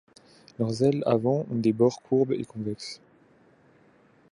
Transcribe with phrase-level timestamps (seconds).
[0.57, 2.99] Leurs ailes avant ont des bords courbes et convexes.